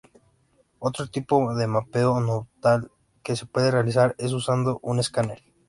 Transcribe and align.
Otro 0.79 1.05
tipo 1.05 1.53
de 1.53 1.67
mapeo 1.67 2.15
tonal 2.59 2.89
que 3.21 3.35
se 3.35 3.45
puede 3.45 3.69
realizar 3.69 4.15
es 4.17 4.33
usando 4.33 4.79
un 4.81 4.97
Escáner. 4.99 5.43